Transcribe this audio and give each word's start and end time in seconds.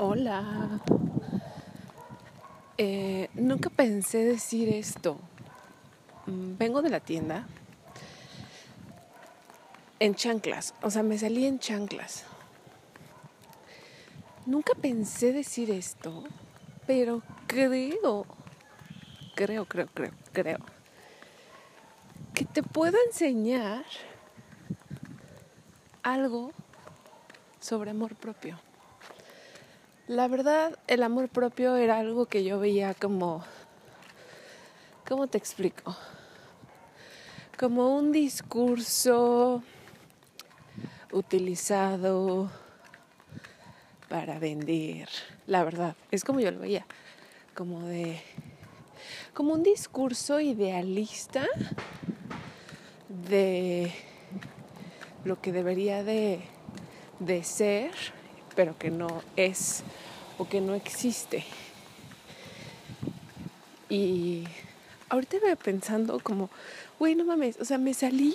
Hola. 0.00 0.80
Eh, 2.76 3.28
nunca 3.34 3.68
pensé 3.68 4.18
decir 4.18 4.68
esto. 4.68 5.18
Mm, 6.26 6.56
vengo 6.56 6.82
de 6.82 6.90
la 6.90 7.00
tienda 7.00 7.48
en 9.98 10.14
chanclas, 10.14 10.72
o 10.82 10.90
sea, 10.92 11.02
me 11.02 11.18
salí 11.18 11.46
en 11.46 11.58
chanclas. 11.58 12.22
Nunca 14.46 14.74
pensé 14.74 15.32
decir 15.32 15.68
esto, 15.68 16.22
pero 16.86 17.22
creo, 17.48 18.24
creo, 19.34 19.64
creo, 19.66 19.88
creo, 19.88 20.12
creo, 20.32 20.58
que 22.34 22.44
te 22.44 22.62
puedo 22.62 22.96
enseñar 23.08 23.84
algo 26.04 26.52
sobre 27.58 27.90
amor 27.90 28.14
propio. 28.14 28.67
La 30.08 30.26
verdad, 30.26 30.78
el 30.86 31.02
amor 31.02 31.28
propio 31.28 31.76
era 31.76 31.98
algo 31.98 32.24
que 32.24 32.42
yo 32.42 32.58
veía 32.58 32.94
como, 32.94 33.44
¿cómo 35.06 35.26
te 35.26 35.36
explico? 35.36 35.94
Como 37.58 37.94
un 37.94 38.10
discurso 38.10 39.62
utilizado 41.12 42.50
para 44.08 44.38
vender. 44.38 45.10
La 45.46 45.62
verdad, 45.62 45.94
es 46.10 46.24
como 46.24 46.40
yo 46.40 46.52
lo 46.52 46.60
veía, 46.60 46.86
como 47.54 47.82
de, 47.82 48.22
como 49.34 49.52
un 49.52 49.62
discurso 49.62 50.40
idealista 50.40 51.46
de 53.10 53.92
lo 55.26 55.38
que 55.42 55.52
debería 55.52 56.02
de, 56.02 56.40
de 57.20 57.44
ser 57.44 57.90
pero 58.58 58.76
que 58.76 58.90
no 58.90 59.22
es 59.36 59.84
o 60.36 60.48
que 60.48 60.60
no 60.60 60.74
existe. 60.74 61.44
Y 63.88 64.48
ahorita 65.10 65.36
me 65.46 65.54
pensando 65.54 66.18
como, 66.18 66.50
güey, 66.98 67.14
no 67.14 67.24
mames, 67.24 67.56
o 67.60 67.64
sea, 67.64 67.78
me 67.78 67.94
salí 67.94 68.34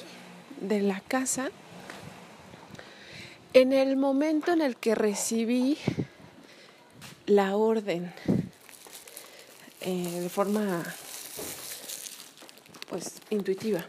de 0.62 0.81
la 0.81 1.01
casa 1.01 1.50
en 3.51 3.73
el 3.73 3.97
momento 3.97 4.53
en 4.53 4.62
el 4.62 4.78
que 4.78 4.95
recibí 4.95 5.78
la 7.25 7.57
orden 7.57 8.13
eh, 9.81 10.22
de 10.22 10.29
forma 10.29 10.85
pues 12.88 13.16
intuitiva. 13.29 13.83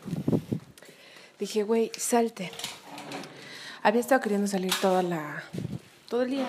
Dije, 1.38 1.62
güey, 1.62 1.92
salte. 1.96 2.50
Había 3.84 4.00
estado 4.00 4.20
queriendo 4.20 4.48
salir 4.48 4.74
toda 4.80 5.04
la 5.04 5.44
todo 6.14 6.22
el 6.22 6.30
día. 6.30 6.46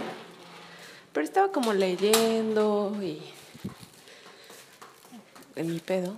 Pero 1.11 1.25
estaba 1.25 1.51
como 1.51 1.73
leyendo 1.73 2.95
y 3.01 3.19
en 5.55 5.73
mi 5.73 5.79
pedo. 5.79 6.15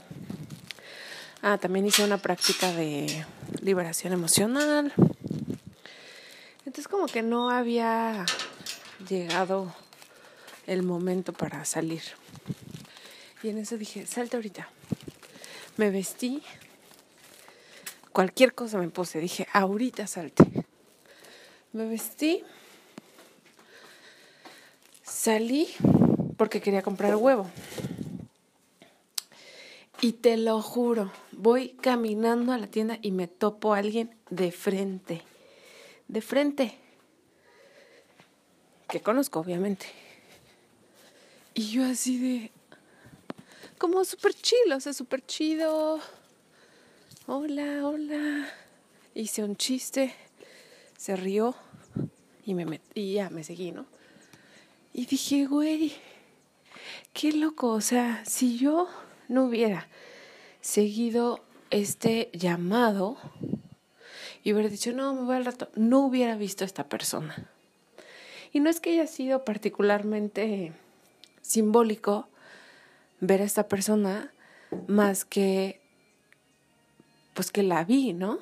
Ah, 1.42 1.58
también 1.58 1.86
hice 1.86 2.04
una 2.04 2.18
práctica 2.18 2.74
de 2.74 3.26
liberación 3.62 4.12
emocional. 4.12 4.92
Entonces 6.66 6.90
como 6.90 7.06
que 7.06 7.24
no 7.24 7.50
había 7.50 8.26
llegado 9.08 9.74
el 10.66 10.84
momento 10.84 11.32
para 11.32 11.64
salir. 11.64 12.02
Y 13.44 13.48
en 13.48 13.60
eso 13.60 13.78
dije, 13.78 14.06
salte 14.06 14.36
ahorita. 14.36 14.68
Me 15.78 15.90
vestí. 15.90 16.44
Cualquier 18.12 18.54
cosa 18.54 18.78
me 18.78 18.90
puse. 18.90 19.22
Dije, 19.22 19.48
ahorita 19.54 20.06
salte. 20.06 20.44
Me 21.72 21.88
vestí 21.88 22.44
Salí 25.28 25.68
porque 26.38 26.62
quería 26.62 26.82
comprar 26.82 27.18
huevo. 27.18 27.52
Y 30.00 30.14
te 30.14 30.38
lo 30.38 30.62
juro, 30.62 31.12
voy 31.34 31.72
caminando 31.82 32.54
a 32.54 32.58
la 32.58 32.68
tienda 32.68 32.98
y 33.02 33.12
me 33.12 33.28
topo 33.28 33.74
a 33.74 33.80
alguien 33.80 34.16
de 34.30 34.54
frente. 34.54 35.24
De 36.08 36.22
frente. 36.22 36.78
Que 38.88 39.02
conozco, 39.02 39.42
obviamente. 39.42 39.88
Y 41.56 41.72
yo 41.72 41.84
así 41.84 42.20
de... 42.20 42.52
Como 43.78 44.06
súper 44.06 44.34
chido, 44.34 44.78
o 44.78 44.80
sea, 44.80 44.94
súper 44.94 45.26
chido. 45.26 46.00
Hola, 47.26 47.86
hola. 47.86 48.50
Hice 49.14 49.44
un 49.44 49.58
chiste. 49.58 50.16
Se 50.98 51.18
rió. 51.18 51.54
Y, 52.46 52.54
me 52.54 52.80
y 52.94 53.16
ya 53.16 53.30
me 53.30 53.44
seguí, 53.44 53.74
¿no? 53.74 53.97
Y 54.98 55.06
dije, 55.06 55.46
güey, 55.46 55.94
qué 57.14 57.32
loco. 57.32 57.68
O 57.70 57.82
sea, 57.82 58.26
si 58.26 58.58
yo 58.58 58.90
no 59.28 59.44
hubiera 59.46 59.88
seguido 60.60 61.46
este 61.70 62.32
llamado 62.34 63.16
y 64.44 64.54
hubiera 64.54 64.70
dicho, 64.70 64.94
no, 64.94 65.14
me 65.14 65.22
voy 65.22 65.36
al 65.36 65.46
rato, 65.46 65.70
no 65.76 66.00
hubiera 66.00 66.36
visto 66.36 66.64
a 66.64 66.66
esta 66.66 66.90
persona. 66.90 67.48
Y 68.52 68.60
no 68.60 68.72
es 68.72 68.80
que 68.80 68.90
haya 68.90 69.06
sido 69.06 69.46
particularmente 69.46 70.74
simbólico 71.44 72.28
ver 73.20 73.44
a 73.44 73.46
esta 73.46 73.68
persona 73.68 74.34
más 74.88 75.26
que 75.26 75.80
pues 77.36 77.52
que 77.52 77.62
la 77.62 77.84
vi, 77.84 78.14
¿no? 78.14 78.40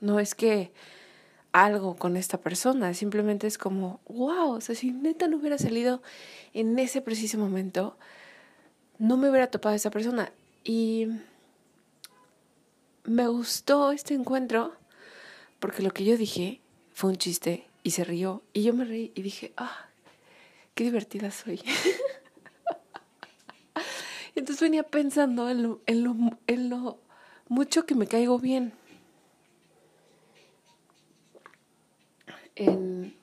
No 0.00 0.20
es 0.20 0.36
que 0.36 0.70
algo 1.52 1.96
con 1.96 2.16
esta 2.16 2.38
persona, 2.38 2.94
simplemente 2.94 3.46
es 3.46 3.58
como, 3.58 4.00
wow, 4.08 4.52
o 4.52 4.60
sea, 4.60 4.74
si 4.74 4.92
neta 4.92 5.28
no 5.28 5.38
hubiera 5.38 5.58
salido 5.58 6.02
en 6.54 6.78
ese 6.78 7.00
preciso 7.00 7.38
momento, 7.38 7.96
no 8.98 9.16
me 9.16 9.30
hubiera 9.30 9.50
topado 9.50 9.74
esa 9.74 9.90
persona. 9.90 10.32
Y 10.64 11.08
me 13.04 13.26
gustó 13.28 13.92
este 13.92 14.14
encuentro 14.14 14.74
porque 15.58 15.82
lo 15.82 15.92
que 15.92 16.04
yo 16.04 16.16
dije 16.16 16.60
fue 16.92 17.10
un 17.10 17.16
chiste 17.16 17.66
y 17.82 17.92
se 17.92 18.04
rió 18.04 18.42
y 18.52 18.62
yo 18.62 18.74
me 18.74 18.84
reí 18.84 19.12
y 19.14 19.22
dije, 19.22 19.52
ah, 19.56 19.88
qué 20.74 20.84
divertida 20.84 21.30
soy. 21.30 21.60
Entonces 24.34 24.62
venía 24.62 24.82
pensando 24.82 25.48
en 25.48 25.62
lo, 25.62 25.80
en, 25.86 26.04
lo, 26.04 26.14
en 26.46 26.68
lo 26.68 26.98
mucho 27.48 27.86
que 27.86 27.94
me 27.94 28.06
caigo 28.06 28.38
bien. 28.38 28.72
En 32.58 33.16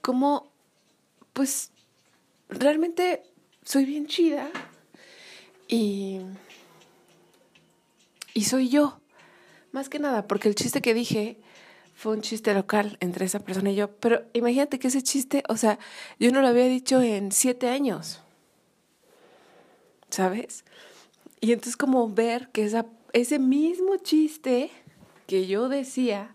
cómo, 0.00 0.50
pues, 1.32 1.70
realmente 2.48 3.22
soy 3.62 3.84
bien 3.84 4.06
chida 4.06 4.50
y, 5.68 6.20
y 8.32 8.44
soy 8.44 8.68
yo. 8.68 8.98
Más 9.72 9.88
que 9.88 9.98
nada, 9.98 10.26
porque 10.26 10.48
el 10.48 10.54
chiste 10.54 10.80
que 10.80 10.94
dije 10.94 11.38
fue 11.94 12.12
un 12.12 12.22
chiste 12.22 12.52
local 12.54 12.96
entre 13.00 13.24
esa 13.24 13.40
persona 13.40 13.70
y 13.70 13.76
yo. 13.76 13.90
Pero 13.96 14.24
imagínate 14.32 14.78
que 14.78 14.88
ese 14.88 15.02
chiste, 15.02 15.42
o 15.48 15.56
sea, 15.56 15.78
yo 16.18 16.30
no 16.30 16.40
lo 16.40 16.48
había 16.48 16.66
dicho 16.66 17.00
en 17.00 17.32
siete 17.32 17.68
años. 17.68 18.20
¿Sabes? 20.10 20.64
Y 21.40 21.52
entonces 21.52 21.76
como 21.76 22.08
ver 22.08 22.50
que 22.50 22.64
esa, 22.64 22.86
ese 23.12 23.38
mismo 23.38 23.96
chiste 23.96 24.70
que 25.26 25.46
yo 25.46 25.68
decía, 25.68 26.34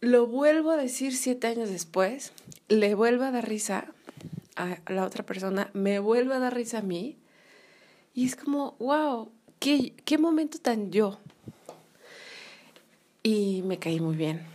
lo 0.00 0.26
vuelvo 0.26 0.70
a 0.70 0.76
decir 0.76 1.16
siete 1.16 1.46
años 1.46 1.70
después, 1.70 2.32
le 2.68 2.94
vuelvo 2.94 3.24
a 3.24 3.30
dar 3.30 3.48
risa 3.48 3.86
a 4.56 4.78
la 4.88 5.04
otra 5.04 5.24
persona, 5.24 5.70
me 5.72 5.98
vuelve 5.98 6.34
a 6.34 6.38
dar 6.38 6.54
risa 6.54 6.78
a 6.78 6.82
mí. 6.82 7.16
Y 8.14 8.26
es 8.26 8.36
como, 8.36 8.76
wow, 8.78 9.30
qué, 9.58 9.94
qué 10.04 10.18
momento 10.18 10.58
tan 10.58 10.90
yo 10.90 11.18
y 13.26 13.62
me 13.62 13.80
caí 13.80 13.98
muy 13.98 14.14
bien. 14.14 14.46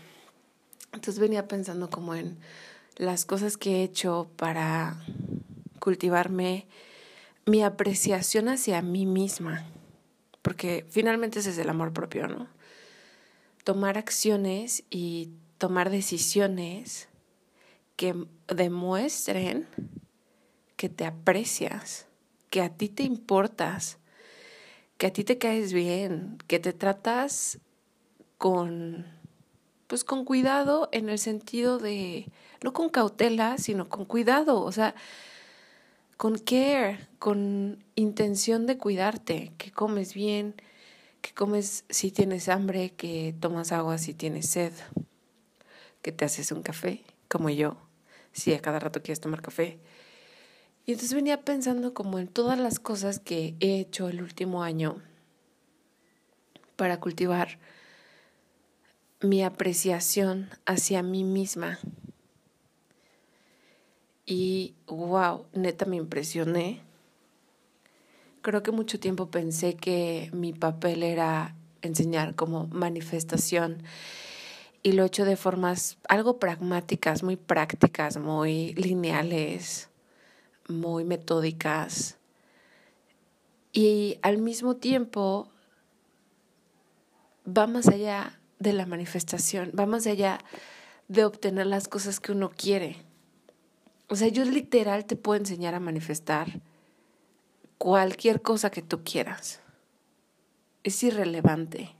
Entonces 0.94 1.20
venía 1.20 1.46
pensando 1.50 1.90
como 1.90 2.16
en 2.16 2.38
las 2.96 3.26
cosas 3.26 3.58
que 3.58 3.78
he 3.78 3.84
hecho 3.84 4.30
para 4.38 4.96
cultivarme 5.80 6.68
mi 7.46 7.64
apreciación 7.64 8.48
hacia 8.48 8.82
mí 8.82 9.06
misma, 9.06 9.66
porque 10.42 10.86
finalmente 10.90 11.40
ese 11.40 11.50
es 11.50 11.58
el 11.58 11.70
amor 11.70 11.92
propio, 11.92 12.30
¿no? 12.30 12.48
Tomar 13.64 13.98
acciones 13.98 14.84
y 14.90 15.30
tomar 15.58 15.90
decisiones 15.90 17.08
que 17.96 18.16
demuestren 18.48 19.68
que 20.76 20.90
te 20.90 21.06
aprecias, 21.06 22.08
que 22.50 22.64
a 22.64 22.70
ti 22.70 22.90
te 22.90 23.04
importas, 23.04 24.00
que 24.98 25.06
a 25.06 25.14
ti 25.14 25.24
te 25.24 25.38
caes 25.38 25.74
bien, 25.74 26.40
que 26.48 26.58
te 26.58 26.74
tratas 26.74 27.60
con, 28.40 29.06
pues 29.86 30.04
con 30.04 30.26
cuidado 30.26 30.90
en 30.92 31.10
el 31.10 31.20
sentido 31.20 31.78
de, 31.78 32.32
no 32.64 32.74
con 32.74 32.90
cautela, 32.90 33.60
sino 33.60 33.90
con 33.90 34.06
cuidado, 34.06 34.60
o 34.62 34.72
sea, 34.72 34.96
con 36.18 36.40
care, 36.40 37.08
con 37.20 37.84
intención 37.94 38.66
de 38.66 38.80
cuidarte, 38.80 39.52
que 39.60 39.72
comes 39.72 40.16
bien, 40.16 40.56
que 41.22 41.34
comes 41.34 41.86
si 41.90 42.12
tienes 42.12 42.50
hambre, 42.50 42.92
que 42.92 43.36
tomas 43.40 43.72
agua 43.72 43.98
si 43.98 44.14
tienes 44.14 44.50
sed, 44.50 44.74
que 46.02 46.12
te 46.12 46.26
haces 46.26 46.52
un 46.52 46.64
café, 46.64 47.04
como 47.28 47.50
yo, 47.50 47.78
si 48.32 48.54
a 48.54 48.62
cada 48.62 48.80
rato 48.80 49.02
quieres 49.02 49.22
tomar 49.22 49.42
café. 49.42 49.80
Y 50.86 50.94
entonces 50.94 51.14
venía 51.14 51.42
pensando 51.42 51.94
como 51.94 52.20
en 52.20 52.28
todas 52.28 52.58
las 52.58 52.80
cosas 52.80 53.20
que 53.20 53.56
he 53.60 53.80
hecho 53.80 54.10
el 54.10 54.22
último 54.22 54.64
año 54.64 55.02
para 56.76 57.00
cultivar 57.00 57.60
mi 59.22 59.44
apreciación 59.44 60.50
hacia 60.66 61.04
mí 61.04 61.24
misma. 61.24 61.80
Y 64.26 64.74
wow, 64.88 65.46
neta 65.54 65.86
me 65.86 65.98
impresioné. 65.98 66.82
Creo 68.42 68.64
que 68.64 68.72
mucho 68.72 69.00
tiempo 69.00 69.30
pensé 69.30 69.76
que 69.76 70.30
mi 70.34 70.52
papel 70.52 71.04
era 71.04 71.56
enseñar 71.84 72.36
como 72.36 72.68
manifestación 72.68 73.84
y 74.84 74.94
lo 74.94 75.04
he 75.04 75.08
hecho 75.08 75.26
de 75.26 75.38
formas 75.38 75.98
algo 76.10 76.40
pragmáticas, 76.40 77.22
muy 77.22 77.36
prácticas, 77.36 78.18
muy 78.18 78.74
lineales, 78.74 79.90
muy 80.68 81.04
metódicas. 81.04 82.18
Y 83.74 84.18
al 84.24 84.40
mismo 84.40 84.76
tiempo 84.76 85.48
va 87.46 87.68
más 87.68 87.88
allá 87.88 88.40
de 88.58 88.74
la 88.74 88.88
manifestación, 88.88 89.72
va 89.80 89.86
más 89.86 90.08
allá 90.08 90.40
de 91.08 91.26
obtener 91.26 91.68
las 91.68 91.88
cosas 91.88 92.20
que 92.20 92.32
uno 92.32 92.50
quiere. 92.50 92.98
O 94.08 94.16
sea, 94.16 94.30
yo 94.30 94.44
literal 94.46 95.06
te 95.06 95.16
puedo 95.16 95.40
enseñar 95.40 95.76
a 95.76 95.80
manifestar 95.80 96.60
cualquier 97.82 98.44
cosa 98.44 98.70
que 98.70 98.84
tú 98.84 99.04
quieras. 99.04 99.60
Es 100.84 101.02
irrelevante. 101.02 101.96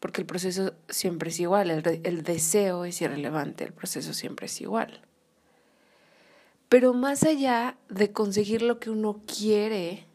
Porque 0.00 0.20
el 0.20 0.26
proceso 0.26 0.74
siempre 0.88 1.30
es 1.30 1.38
igual, 1.38 1.70
el, 1.70 2.22
deseo 2.24 2.84
es 2.84 3.00
irrelevante, 3.00 3.62
el 3.62 3.72
proceso 3.72 4.12
siempre 4.12 4.46
es 4.46 4.60
igual. 4.60 5.00
Pero 6.68 6.92
más 6.92 7.22
allá 7.22 7.78
de 7.88 8.10
conseguir 8.10 8.62
lo 8.62 8.80
que 8.80 8.90
uno 8.90 9.22
quiere, 9.28 10.08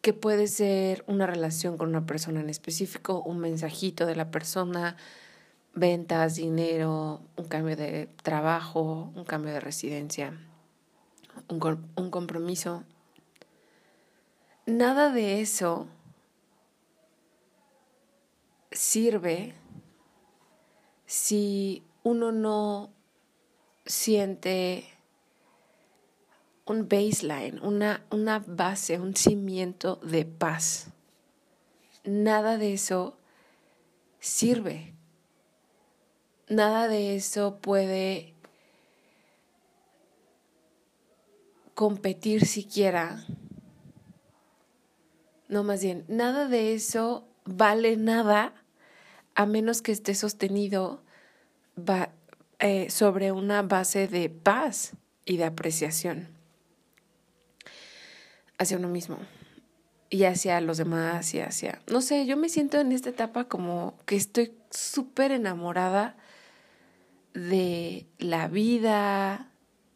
que 0.00 0.14
puede 0.14 0.46
ser 0.46 1.04
una 1.06 1.26
relación 1.26 1.76
con 1.76 1.90
una 1.90 2.06
persona 2.06 2.40
en 2.40 2.48
específico, 2.48 3.20
un 3.20 3.38
mensajito 3.38 4.06
de 4.06 4.16
la 4.16 4.30
persona, 4.30 4.96
ventas, 5.74 6.36
dinero, 6.36 7.20
un 7.36 7.44
cambio 7.46 7.76
de 7.76 8.08
trabajo, 8.22 9.12
un 9.14 9.24
cambio 9.24 9.52
de 9.52 9.60
residencia, 9.60 10.38
un, 11.48 11.90
un 11.96 12.10
compromiso. 12.10 12.84
Nada 14.66 15.10
de 15.10 15.40
eso 15.40 15.86
sirve 18.70 19.54
si 21.06 21.82
uno 22.02 22.32
no 22.32 22.90
siente 23.86 24.84
un 26.66 26.86
baseline, 26.86 27.58
una, 27.62 28.04
una 28.10 28.40
base, 28.46 29.00
un 29.00 29.16
cimiento 29.16 29.96
de 29.96 30.26
paz. 30.26 30.88
Nada 32.04 32.58
de 32.58 32.74
eso 32.74 33.16
sirve. 34.20 34.94
Nada 36.48 36.88
de 36.88 37.14
eso 37.14 37.58
puede 37.60 38.32
competir 41.74 42.46
siquiera. 42.46 43.24
No, 45.48 45.62
más 45.62 45.82
bien, 45.82 46.04
nada 46.08 46.48
de 46.48 46.74
eso 46.74 47.28
vale 47.44 47.96
nada 47.96 48.54
a 49.34 49.46
menos 49.46 49.82
que 49.82 49.92
esté 49.92 50.14
sostenido 50.14 51.02
eh, 52.58 52.90
sobre 52.90 53.30
una 53.30 53.62
base 53.62 54.08
de 54.08 54.30
paz 54.30 54.92
y 55.24 55.36
de 55.36 55.44
apreciación 55.44 56.28
hacia 58.58 58.78
uno 58.78 58.88
mismo 58.88 59.18
y 60.10 60.24
hacia 60.24 60.60
los 60.60 60.78
demás 60.78 61.34
y 61.34 61.40
hacia, 61.40 61.80
no 61.86 62.00
sé, 62.00 62.26
yo 62.26 62.36
me 62.36 62.48
siento 62.48 62.80
en 62.80 62.92
esta 62.92 63.10
etapa 63.10 63.44
como 63.44 63.94
que 64.06 64.16
estoy 64.16 64.54
súper 64.70 65.30
enamorada 65.30 66.16
de 67.34 68.06
la 68.18 68.48
vida, 68.48 69.50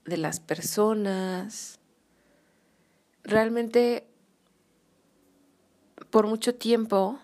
de 0.04 0.16
las 0.16 0.40
personas. 0.40 1.80
Realmente, 3.24 4.06
por 6.10 6.26
mucho 6.26 6.54
tiempo, 6.54 7.18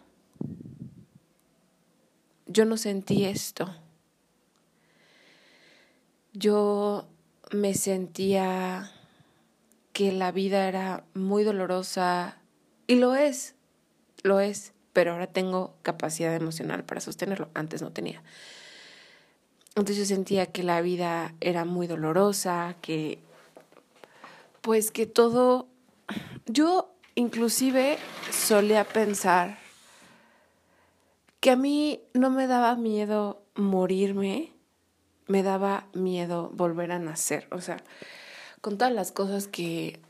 yo 2.47 2.65
no 2.65 2.77
sentí 2.77 3.25
esto. 3.25 3.75
Yo 6.33 7.09
me 7.53 7.75
sentía 7.75 8.93
que 9.93 10.13
la 10.13 10.31
vida 10.31 10.69
era 10.69 11.05
muy 11.15 11.43
dolorosa 11.43 12.39
y 12.87 12.97
lo 12.97 13.17
es, 13.17 13.57
lo 14.23 14.41
es, 14.41 14.73
pero 14.93 15.13
ahora 15.13 15.27
tengo 15.27 15.77
capacidad 15.83 16.35
emocional 16.35 16.85
para 16.85 17.01
sostenerlo, 17.01 17.51
antes 17.55 17.83
no 17.83 17.93
tenía. 17.93 18.23
Entonces 19.79 20.09
yo 20.09 20.15
sentía 20.17 20.47
que 20.47 20.65
la 20.65 20.81
vida 20.81 21.35
era 21.41 21.65
muy 21.65 21.87
dolorosa, 21.87 22.75
que 22.83 23.21
pues 24.61 24.91
que 24.91 25.07
todo, 25.07 25.69
yo 26.47 26.91
inclusive 27.15 27.97
solía 28.33 28.83
pensar 28.83 29.57
que 31.39 31.53
a 31.53 31.57
mí 31.57 32.01
no 32.13 32.29
me 32.29 32.49
daba 32.49 32.75
miedo 32.75 33.41
morirme, 33.55 34.53
me 35.29 35.45
daba 35.45 35.87
miedo 35.95 36.51
volver 36.55 36.91
a 36.91 36.99
nacer. 36.99 37.47
O 37.53 37.61
sea, 37.61 37.77
con 38.61 38.79
todas 38.79 38.93
las 38.93 39.13
cosas 39.13 39.47
que 39.47 40.01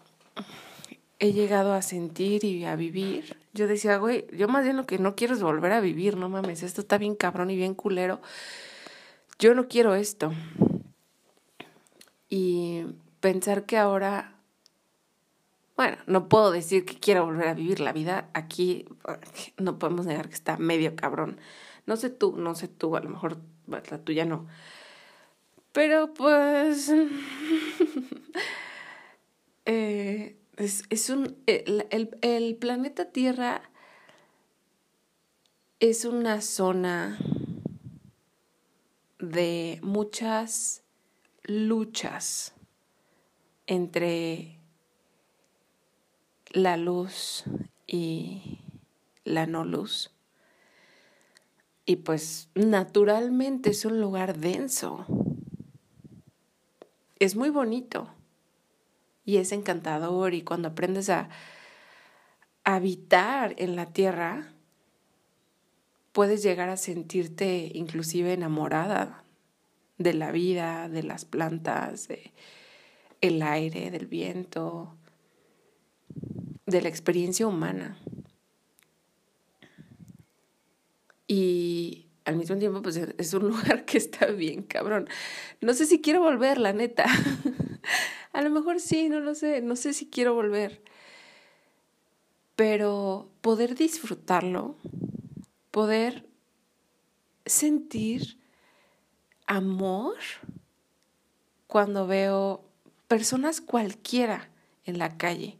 he 1.18 1.34
llegado 1.34 1.74
a 1.74 1.82
sentir 1.82 2.42
y 2.42 2.64
a 2.64 2.74
vivir, 2.74 3.36
yo 3.52 3.66
decía, 3.66 3.98
güey, 3.98 4.24
yo 4.32 4.48
más 4.48 4.64
bien 4.64 4.78
lo 4.78 4.86
que 4.86 4.98
no 4.98 5.14
quiero 5.14 5.34
es 5.34 5.42
volver 5.42 5.72
a 5.72 5.80
vivir, 5.80 6.16
no 6.16 6.30
mames, 6.30 6.62
esto 6.62 6.80
está 6.80 6.96
bien 6.96 7.14
cabrón 7.14 7.50
y 7.50 7.56
bien 7.56 7.74
culero. 7.74 8.22
Yo 9.38 9.54
no 9.54 9.68
quiero 9.68 9.94
esto. 9.94 10.32
Y 12.28 12.84
pensar 13.20 13.66
que 13.66 13.78
ahora, 13.78 14.34
bueno, 15.76 15.96
no 16.06 16.28
puedo 16.28 16.50
decir 16.50 16.84
que 16.84 16.98
quiero 16.98 17.24
volver 17.24 17.48
a 17.48 17.54
vivir 17.54 17.78
la 17.78 17.92
vida, 17.92 18.28
aquí 18.34 18.84
no 19.56 19.78
podemos 19.78 20.06
negar 20.06 20.28
que 20.28 20.34
está 20.34 20.56
medio 20.56 20.96
cabrón. 20.96 21.38
No 21.86 21.96
sé 21.96 22.10
tú, 22.10 22.36
no 22.36 22.56
sé 22.56 22.66
tú, 22.66 22.96
a 22.96 23.00
lo 23.00 23.10
mejor 23.10 23.38
la 23.66 23.98
tuya 23.98 24.24
no. 24.24 24.46
Pero 25.72 26.12
pues... 26.14 26.92
eh, 29.66 30.36
es, 30.56 30.82
es 30.90 31.10
un, 31.10 31.36
el, 31.46 31.86
el, 31.90 32.18
el 32.22 32.56
planeta 32.56 33.12
Tierra 33.12 33.62
es 35.78 36.04
una 36.04 36.40
zona 36.40 37.18
de 39.18 39.80
muchas 39.82 40.82
luchas 41.42 42.54
entre 43.66 44.58
la 46.50 46.76
luz 46.76 47.44
y 47.86 48.60
la 49.24 49.46
no 49.46 49.64
luz. 49.64 50.10
Y 51.84 51.96
pues 51.96 52.48
naturalmente 52.54 53.70
es 53.70 53.84
un 53.84 54.00
lugar 54.00 54.38
denso. 54.38 55.06
Es 57.18 57.34
muy 57.34 57.50
bonito 57.50 58.08
y 59.24 59.38
es 59.38 59.52
encantador 59.52 60.34
y 60.34 60.42
cuando 60.42 60.68
aprendes 60.68 61.10
a 61.10 61.28
habitar 62.64 63.54
en 63.56 63.76
la 63.76 63.86
tierra, 63.86 64.52
puedes 66.18 66.42
llegar 66.42 66.68
a 66.68 66.76
sentirte 66.76 67.70
inclusive 67.74 68.32
enamorada 68.32 69.22
de 69.98 70.14
la 70.14 70.32
vida, 70.32 70.88
de 70.88 71.04
las 71.04 71.24
plantas, 71.24 72.08
de 72.08 72.32
el 73.20 73.40
aire, 73.40 73.92
del 73.92 74.08
viento, 74.08 74.96
de 76.66 76.82
la 76.82 76.88
experiencia 76.88 77.46
humana. 77.46 77.96
Y 81.28 82.06
al 82.24 82.34
mismo 82.34 82.58
tiempo, 82.58 82.82
pues 82.82 82.96
es 82.96 83.34
un 83.34 83.48
lugar 83.50 83.84
que 83.84 83.98
está 83.98 84.26
bien 84.26 84.64
cabrón. 84.64 85.08
No 85.60 85.72
sé 85.72 85.86
si 85.86 86.00
quiero 86.00 86.20
volver, 86.20 86.58
la 86.58 86.72
neta. 86.72 87.04
A 88.32 88.42
lo 88.42 88.50
mejor 88.50 88.80
sí, 88.80 89.08
no 89.08 89.20
lo 89.20 89.36
sé, 89.36 89.62
no 89.62 89.76
sé 89.76 89.92
si 89.92 90.06
quiero 90.06 90.34
volver. 90.34 90.82
Pero 92.56 93.30
poder 93.40 93.76
disfrutarlo, 93.76 94.74
poder 95.70 96.28
sentir 97.46 98.38
amor 99.46 100.16
cuando 101.66 102.06
veo 102.06 102.64
personas 103.08 103.60
cualquiera 103.60 104.50
en 104.84 104.98
la 104.98 105.16
calle, 105.16 105.58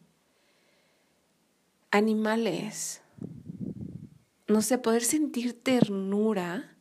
animales, 1.91 3.03
no 4.47 4.63
sé, 4.63 4.79
poder 4.79 5.03
sentir 5.03 5.63
ternura 5.63 6.75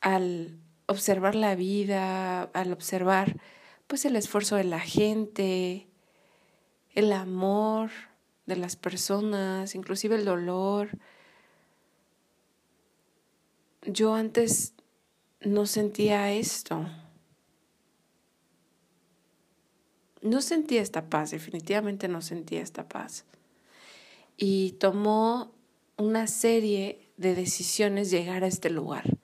al 0.00 0.58
observar 0.86 1.34
la 1.34 1.54
vida, 1.54 2.42
al 2.42 2.72
observar 2.72 3.36
pues 3.86 4.04
el 4.04 4.16
esfuerzo 4.16 4.56
de 4.56 4.64
la 4.64 4.80
gente, 4.80 5.88
el 6.94 7.12
amor 7.12 7.90
de 8.46 8.56
las 8.56 8.76
personas, 8.76 9.74
inclusive 9.74 10.16
el 10.16 10.24
dolor. 10.24 10.90
Yo 13.82 14.14
antes 14.14 14.74
no 15.40 15.66
sentía 15.66 16.32
esto. 16.32 16.86
No 20.22 20.42
sentía 20.42 20.82
esta 20.82 21.08
paz, 21.08 21.30
definitivamente 21.30 22.06
no 22.08 22.20
sentía 22.20 22.60
esta 22.60 22.88
paz. 22.88 23.24
Y 24.36 24.72
tomó 24.72 25.52
una 25.96 26.26
serie 26.26 27.08
de 27.16 27.34
decisiones 27.34 28.10
llegar 28.10 28.44
a 28.44 28.48
este 28.48 28.68
lugar. 28.68 29.16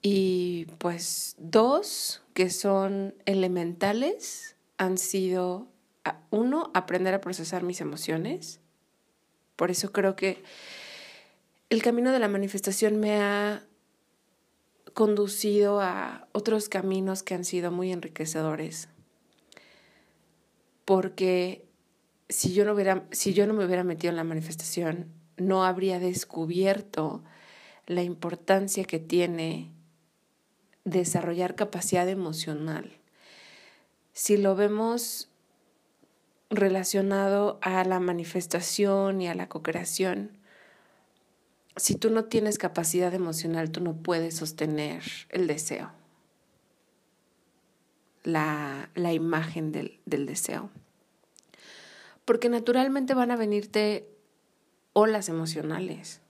Y 0.00 0.66
pues 0.78 1.34
dos 1.38 2.22
que 2.32 2.50
son 2.50 3.14
elementales 3.26 4.56
han 4.78 4.96
sido, 4.96 5.66
uno, 6.30 6.70
aprender 6.72 7.12
a 7.14 7.20
procesar 7.20 7.62
mis 7.64 7.80
emociones. 7.80 8.60
Por 9.56 9.70
eso 9.70 9.92
creo 9.92 10.14
que 10.14 10.42
el 11.70 11.82
camino 11.82 12.12
de 12.12 12.18
la 12.18 12.28
manifestación 12.28 12.98
me 12.98 13.20
ha 13.20 13.62
conducido 14.94 15.80
a 15.80 16.26
otros 16.32 16.68
caminos 16.68 17.22
que 17.22 17.34
han 17.34 17.44
sido 17.44 17.70
muy 17.70 17.92
enriquecedores. 17.92 18.88
Porque 20.84 21.66
si 22.28 22.54
yo 22.54 22.64
no, 22.64 22.72
hubiera, 22.72 23.06
si 23.10 23.34
yo 23.34 23.46
no 23.46 23.54
me 23.54 23.64
hubiera 23.64 23.84
metido 23.84 24.10
en 24.10 24.16
la 24.16 24.24
manifestación, 24.24 25.12
no 25.36 25.64
habría 25.64 25.98
descubierto 25.98 27.22
la 27.86 28.02
importancia 28.02 28.84
que 28.84 28.98
tiene 28.98 29.72
desarrollar 30.84 31.54
capacidad 31.54 32.08
emocional. 32.08 32.98
Si 34.12 34.36
lo 34.36 34.56
vemos 34.56 35.28
relacionado 36.50 37.58
a 37.60 37.84
la 37.84 38.00
manifestación 38.00 39.20
y 39.20 39.28
a 39.28 39.34
la 39.34 39.48
co-creación, 39.48 40.37
si 41.78 41.94
tú 41.94 42.10
no 42.10 42.24
tienes 42.24 42.58
capacidad 42.58 43.14
emocional, 43.14 43.70
tú 43.70 43.80
no 43.80 43.96
puedes 43.96 44.36
sostener 44.36 45.02
el 45.30 45.46
deseo, 45.46 45.92
la, 48.24 48.90
la 48.94 49.12
imagen 49.12 49.72
del, 49.72 50.00
del 50.04 50.26
deseo. 50.26 50.70
Porque 52.24 52.48
naturalmente 52.48 53.14
van 53.14 53.30
a 53.30 53.36
venirte 53.36 54.08
olas 54.92 55.28
emocionales. 55.28 56.20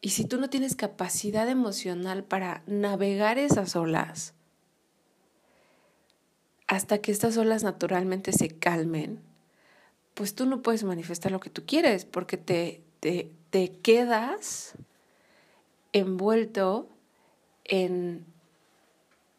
Y 0.00 0.10
si 0.10 0.24
tú 0.24 0.38
no 0.38 0.50
tienes 0.50 0.76
capacidad 0.76 1.48
emocional 1.48 2.24
para 2.24 2.62
navegar 2.66 3.38
esas 3.38 3.76
olas, 3.76 4.34
hasta 6.66 6.98
que 6.98 7.12
estas 7.12 7.36
olas 7.36 7.62
naturalmente 7.62 8.32
se 8.32 8.48
calmen, 8.48 9.20
pues 10.14 10.34
tú 10.34 10.46
no 10.46 10.62
puedes 10.62 10.82
manifestar 10.82 11.30
lo 11.30 11.40
que 11.40 11.50
tú 11.50 11.64
quieres 11.64 12.04
porque 12.04 12.36
te, 12.36 12.85
te, 13.50 13.72
quedas 13.82 14.74
envuelto 15.92 16.88
en 17.64 18.26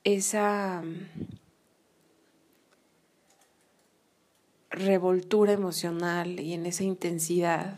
esa 0.04 0.84
revoltura 4.70 5.52
emocional 5.52 6.40
y 6.40 6.54
en 6.54 6.66
esa 6.66 6.84
intensidad 6.84 7.78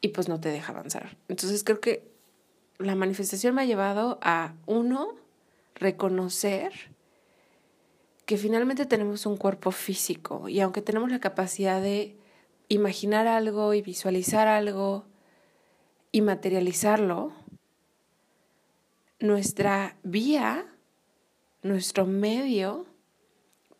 y 0.00 0.08
pues 0.08 0.28
no 0.28 0.40
te 0.40 0.50
deja 0.50 0.72
avanzar. 0.72 1.16
Entonces 1.28 1.64
creo 1.64 1.80
que 1.80 2.06
la 2.78 2.94
manifestación 2.94 3.54
me 3.54 3.62
ha 3.62 3.66
llevado 3.66 4.18
a, 4.22 4.54
uno, 4.66 5.16
reconocer 5.74 6.72
que 8.26 8.36
finalmente 8.36 8.86
tenemos 8.86 9.26
un 9.26 9.36
cuerpo 9.36 9.72
físico 9.72 10.48
y 10.48 10.60
aunque 10.60 10.82
tenemos 10.82 11.10
la 11.10 11.20
capacidad 11.20 11.82
de 11.82 12.16
imaginar 12.68 13.26
algo 13.26 13.74
y 13.74 13.82
visualizar 13.82 14.48
algo 14.48 15.04
y 16.12 16.22
materializarlo, 16.22 17.32
nuestra 19.18 19.96
vía, 20.02 20.66
nuestro 21.62 22.06
medio 22.06 22.86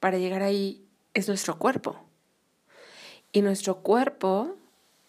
para 0.00 0.18
llegar 0.18 0.42
ahí 0.42 0.84
es 1.12 1.28
nuestro 1.28 1.58
cuerpo. 1.58 2.00
Y 3.32 3.42
nuestro 3.42 3.82
cuerpo 3.82 4.56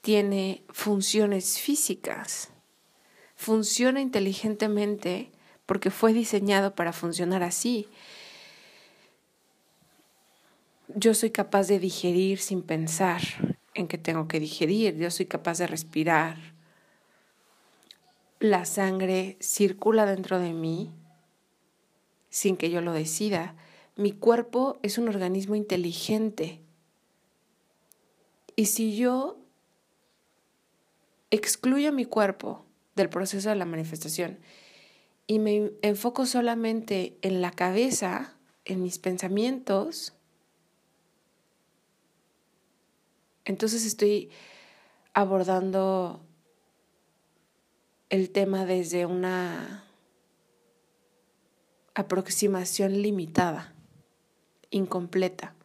tiene 0.01 0.63
funciones 0.69 1.59
físicas, 1.59 2.49
funciona 3.35 4.01
inteligentemente 4.01 5.31
porque 5.65 5.89
fue 5.89 6.13
diseñado 6.13 6.75
para 6.75 6.93
funcionar 6.93 7.43
así. 7.43 7.87
Yo 10.89 11.13
soy 11.13 11.31
capaz 11.31 11.67
de 11.67 11.79
digerir 11.79 12.39
sin 12.39 12.61
pensar 12.61 13.21
en 13.75 13.87
que 13.87 13.97
tengo 13.97 14.27
que 14.27 14.39
digerir, 14.39 14.95
yo 14.97 15.11
soy 15.11 15.27
capaz 15.27 15.59
de 15.59 15.67
respirar. 15.67 16.37
La 18.39 18.65
sangre 18.65 19.37
circula 19.39 20.05
dentro 20.05 20.39
de 20.39 20.53
mí 20.53 20.91
sin 22.29 22.57
que 22.57 22.69
yo 22.69 22.81
lo 22.81 22.91
decida. 22.91 23.55
Mi 23.95 24.11
cuerpo 24.11 24.79
es 24.81 24.97
un 24.97 25.07
organismo 25.07 25.55
inteligente. 25.55 26.61
Y 28.55 28.65
si 28.65 28.95
yo 28.97 29.37
excluyo 31.31 31.93
mi 31.93 32.05
cuerpo 32.05 32.65
del 32.95 33.09
proceso 33.09 33.49
de 33.49 33.55
la 33.55 33.65
manifestación 33.65 34.39
y 35.27 35.39
me 35.39 35.71
enfoco 35.81 36.25
solamente 36.25 37.17
en 37.21 37.41
la 37.41 37.51
cabeza, 37.51 38.35
en 38.65 38.81
mis 38.81 38.99
pensamientos, 38.99 40.14
entonces 43.45 43.85
estoy 43.85 44.29
abordando 45.13 46.21
el 48.09 48.29
tema 48.31 48.65
desde 48.65 49.05
una 49.05 49.85
aproximación 51.93 53.01
limitada, 53.01 53.73
incompleta, 54.69 55.55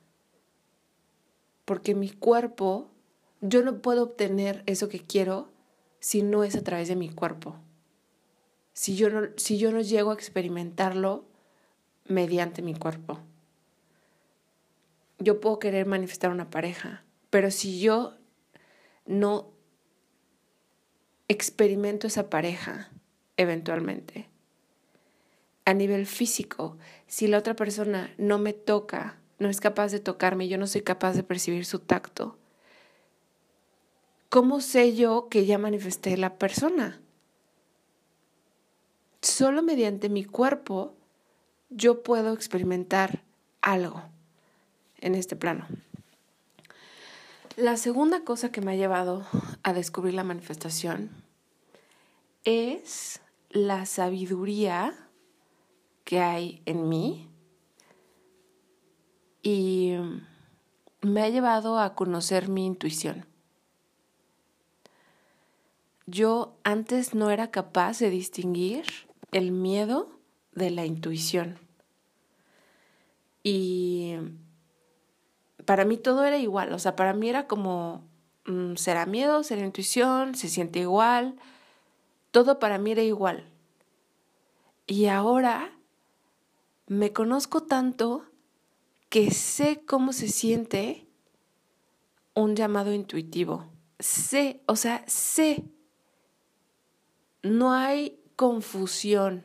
porque 1.65 1.95
mi 1.95 2.11
cuerpo, 2.11 2.89
yo 3.41 3.63
no 3.63 3.83
puedo 3.83 4.05
obtener 4.05 4.63
eso 4.67 4.89
que 4.89 5.01
quiero 5.01 5.49
si 5.99 6.23
no 6.23 6.45
es 6.45 6.57
a 6.57 6.63
través 6.63 6.89
de 6.89 6.97
mi 6.97 7.11
cuerpo. 7.11 7.57
Si 8.73 8.97
yo 8.97 9.11
no, 9.11 9.29
si 9.37 9.59
yo 9.59 9.73
no 9.73 9.81
llego 9.81 10.11
a 10.11 10.15
experimentarlo 10.15 11.25
mediante 12.07 12.63
mi 12.63 12.75
cuerpo. 12.75 13.21
Yo 15.19 15.41
puedo 15.41 15.59
querer 15.59 15.87
manifestar 15.87 16.31
una 16.31 16.51
pareja, 16.51 17.05
pero 17.31 17.51
si 17.51 17.81
yo 17.81 18.15
no 19.07 19.51
experimento 21.29 22.09
esa 22.09 22.29
pareja 22.29 22.91
eventualmente, 23.37 24.29
a 25.65 25.75
nivel 25.75 26.07
físico, 26.07 26.77
si 27.07 27.29
la 27.29 27.39
otra 27.39 27.55
persona 27.55 28.13
no 28.19 28.39
me 28.39 28.53
toca, 28.53 29.19
no 29.39 29.49
es 29.49 29.61
capaz 29.61 29.93
de 29.93 30.01
tocarme, 30.01 30.49
yo 30.49 30.59
no 30.59 30.67
soy 30.67 30.83
capaz 30.83 31.15
de 31.15 31.23
percibir 31.23 31.65
su 31.65 31.79
tacto, 31.79 32.37
¿cómo 34.29 34.61
sé 34.61 34.95
yo 34.97 35.29
que 35.31 35.47
ya 35.47 35.59
manifesté 35.59 36.17
la 36.17 36.37
persona? 36.39 37.01
Solo 39.23 39.63
mediante 39.63 40.09
mi 40.09 40.25
cuerpo 40.25 40.95
yo 41.69 42.03
puedo 42.03 42.33
experimentar 42.33 43.23
algo 43.61 44.03
en 45.01 45.15
este 45.15 45.37
plano. 45.37 45.69
La 47.61 47.77
segunda 47.77 48.25
cosa 48.25 48.51
que 48.51 48.63
me 48.63 48.73
ha 48.73 48.75
llevado 48.75 49.27
a 49.63 49.75
descubrir 49.75 50.15
la 50.15 50.25
manifestación 50.25 51.11
es 52.43 53.21
la 53.51 53.85
sabiduría 53.85 54.95
que 56.05 56.21
hay 56.21 56.63
en 56.65 56.89
mí 56.89 57.29
y 59.43 59.95
me 61.03 61.21
ha 61.21 61.29
llevado 61.29 61.79
a 61.79 61.95
conocer 61.95 62.49
mi 62.49 62.65
intuición. 62.65 63.27
Yo 66.07 66.57
antes 66.65 67.15
no 67.15 67.29
era 67.29 67.51
capaz 67.51 67.99
de 67.99 68.09
distinguir 68.09 68.87
el 69.33 69.53
miedo 69.53 70.09
de 70.55 70.71
la 70.71 70.87
intuición. 70.87 71.59
Y 73.43 74.15
para 75.71 75.85
mí 75.85 75.97
todo 75.97 76.25
era 76.25 76.37
igual, 76.37 76.73
o 76.73 76.81
sea, 76.81 76.97
para 76.97 77.13
mí 77.13 77.29
era 77.29 77.47
como, 77.47 78.03
mm, 78.45 78.75
será 78.75 79.07
miedo, 79.07 79.45
será 79.45 79.65
intuición, 79.65 80.35
se 80.35 80.49
siente 80.49 80.81
igual, 80.81 81.37
todo 82.33 82.59
para 82.59 82.77
mí 82.77 82.91
era 82.91 83.05
igual. 83.05 83.49
Y 84.89 85.07
ahora 85.07 85.73
me 86.89 87.13
conozco 87.13 87.63
tanto 87.63 88.25
que 89.11 89.31
sé 89.31 89.85
cómo 89.87 90.13
se 90.13 90.27
siente 90.27 91.07
un 92.35 92.57
llamado 92.57 92.93
intuitivo. 92.93 93.69
Sé, 94.01 94.63
o 94.67 94.75
sea, 94.75 95.05
sé 95.07 95.63
no 97.45 97.73
hay 97.73 98.19
confusión 98.35 99.45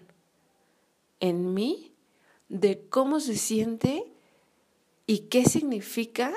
en 1.20 1.54
mí 1.54 1.94
de 2.50 2.90
cómo 2.90 3.20
se 3.20 3.36
siente 3.36 4.15
y 5.08 5.20
qué 5.30 5.46
significa 5.46 6.34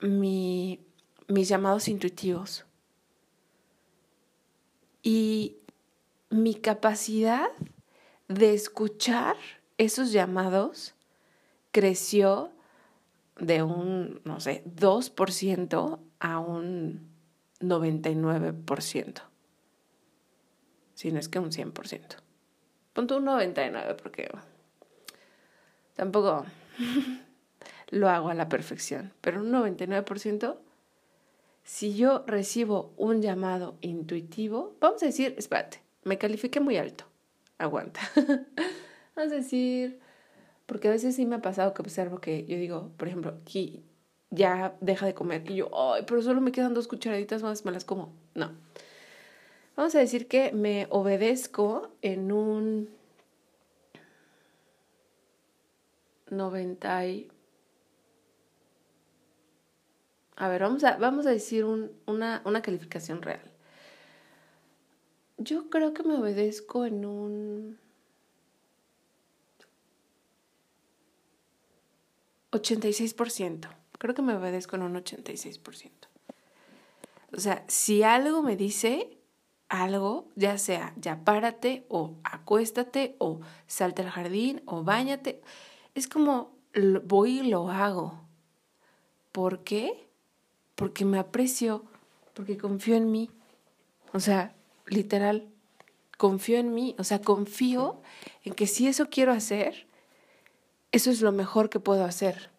mi, 0.00 0.80
mis 1.26 1.48
llamados 1.48 1.88
intuitivos. 1.88 2.64
Y 5.02 5.56
mi 6.30 6.54
capacidad 6.54 7.48
de 8.28 8.54
escuchar 8.54 9.36
esos 9.78 10.12
llamados 10.12 10.94
creció 11.70 12.50
de 13.36 13.62
un, 13.62 14.20
no 14.24 14.40
sé, 14.40 14.64
2% 14.66 16.00
a 16.18 16.38
un 16.40 17.08
99% 17.60 19.22
si 20.98 21.12
no 21.12 21.20
es 21.20 21.28
que 21.28 21.38
un 21.38 21.52
100%. 21.52 22.16
Ponto 22.92 23.18
un 23.18 23.26
99% 23.26 23.94
porque 24.02 24.28
tampoco 25.94 26.44
lo 27.90 28.08
hago 28.08 28.28
a 28.28 28.34
la 28.34 28.48
perfección, 28.48 29.12
pero 29.20 29.40
un 29.40 29.50
99%, 29.50 30.56
si 31.64 31.94
yo 31.94 32.24
recibo 32.26 32.92
un 32.96 33.22
llamado 33.22 33.76
intuitivo, 33.80 34.76
vamos 34.80 35.02
a 35.02 35.06
decir, 35.06 35.34
espérate, 35.38 35.80
me 36.04 36.18
califique 36.18 36.60
muy 36.60 36.76
alto, 36.76 37.04
aguanta. 37.58 38.00
vamos 39.16 39.32
a 39.32 39.36
decir, 39.36 40.00
porque 40.66 40.88
a 40.88 40.92
veces 40.92 41.16
sí 41.16 41.26
me 41.26 41.36
ha 41.36 41.42
pasado 41.42 41.74
que 41.74 41.82
observo 41.82 42.20
que 42.20 42.44
yo 42.46 42.56
digo, 42.56 42.90
por 42.96 43.08
ejemplo, 43.08 43.38
aquí 43.42 43.84
ya 44.30 44.76
deja 44.80 45.06
de 45.06 45.14
comer 45.14 45.50
y 45.50 45.56
yo, 45.56 45.70
ay, 45.74 46.04
pero 46.06 46.22
solo 46.22 46.40
me 46.40 46.52
quedan 46.52 46.74
dos 46.74 46.88
cucharaditas 46.88 47.42
más, 47.42 47.64
me 47.64 47.72
las 47.72 47.84
como. 47.84 48.12
No 48.34 48.52
Vamos 49.76 49.94
a 49.94 50.00
decir 50.00 50.26
que 50.26 50.50
me 50.52 50.88
obedezco 50.90 51.92
en 52.02 52.32
un 52.32 52.90
90 56.30 56.96
A 60.40 60.46
ver, 60.46 60.62
vamos 60.62 60.84
a, 60.84 60.96
vamos 60.98 61.26
a 61.26 61.30
decir 61.30 61.64
una, 61.64 62.42
una 62.44 62.62
calificación 62.62 63.22
real. 63.22 63.42
Yo 65.36 65.68
creo 65.68 65.94
que 65.94 66.04
me 66.04 66.14
obedezco 66.14 66.84
en 66.84 67.04
un 67.04 67.78
86%. 72.52 73.68
Creo 73.98 74.14
que 74.14 74.22
me 74.22 74.34
obedezco 74.34 74.76
en 74.76 74.82
un 74.82 74.94
86%. 74.94 75.90
O 77.32 77.40
sea, 77.40 77.64
si 77.66 78.04
algo 78.04 78.40
me 78.40 78.56
dice, 78.56 79.18
algo, 79.68 80.28
ya 80.36 80.56
sea 80.56 80.94
ya 80.96 81.24
párate 81.24 81.84
o 81.88 82.14
acuéstate 82.22 83.16
o 83.18 83.40
salte 83.66 84.02
al 84.02 84.10
jardín 84.10 84.62
o 84.66 84.84
bañate. 84.84 85.42
Es 85.96 86.06
como 86.06 86.56
voy 87.04 87.40
y 87.40 87.50
lo 87.50 87.70
hago. 87.70 88.20
¿Por 89.32 89.64
qué? 89.64 90.07
Porque 90.78 91.04
me 91.04 91.18
aprecio, 91.18 91.82
porque 92.34 92.56
confío 92.56 92.94
en 92.94 93.10
mí. 93.10 93.30
O 94.12 94.20
sea, 94.20 94.54
literal, 94.86 95.48
confío 96.16 96.58
en 96.58 96.72
mí. 96.72 96.94
O 97.00 97.04
sea, 97.04 97.20
confío 97.20 98.00
en 98.44 98.54
que 98.54 98.68
si 98.68 98.86
eso 98.86 99.08
quiero 99.10 99.32
hacer, 99.32 99.88
eso 100.92 101.10
es 101.10 101.20
lo 101.20 101.32
mejor 101.32 101.68
que 101.68 101.80
puedo 101.80 102.04
hacer. 102.04 102.50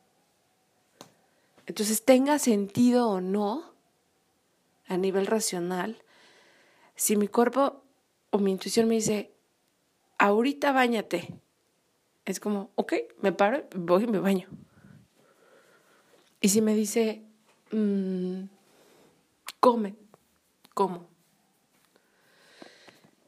Entonces, 1.65 2.03
tenga 2.03 2.39
sentido 2.39 3.09
o 3.09 3.21
no, 3.21 3.71
a 4.89 4.97
nivel 4.97 5.25
racional, 5.25 6.03
si 6.95 7.15
mi 7.15 7.29
cuerpo 7.29 7.83
o 8.31 8.37
mi 8.37 8.51
intuición 8.51 8.89
me 8.89 8.95
dice, 8.95 9.31
ahorita 10.17 10.73
bañate, 10.73 11.39
es 12.25 12.41
como, 12.41 12.69
ok, 12.75 12.95
me 13.21 13.31
paro, 13.31 13.63
voy 13.75 14.03
y 14.03 14.07
me 14.07 14.19
baño. 14.19 14.49
Y 16.41 16.49
si 16.49 16.61
me 16.61 16.75
dice, 16.75 17.23
mm, 17.71 18.43
come, 19.59 19.95
como. 20.73 21.07